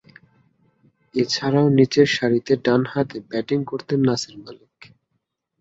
এছাড়াও, 1.15 1.67
নিচেরসারিতে 1.77 2.53
ডানহাতে 2.65 3.17
ব্যাটিং 3.29 3.59
করতেন 3.63 3.99
নাসির 4.07 4.35
মালিক। 4.37 4.75